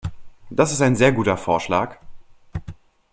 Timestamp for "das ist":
0.49-0.81